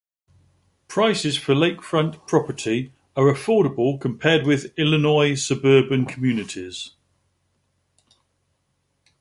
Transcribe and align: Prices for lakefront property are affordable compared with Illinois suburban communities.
Prices 0.87 1.37
for 1.37 1.53
lakefront 1.53 2.25
property 2.27 2.91
are 3.15 3.25
affordable 3.31 4.01
compared 4.01 4.47
with 4.47 4.73
Illinois 4.75 5.35
suburban 5.35 6.05
communities. 6.07 6.93